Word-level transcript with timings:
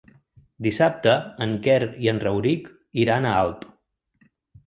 Dissabte 0.67 1.11
en 1.45 1.51
Quer 1.67 1.75
i 2.05 2.09
en 2.13 2.21
Rauric 2.23 2.65
iran 3.03 3.27
a 3.27 3.35
Alp. 3.45 3.67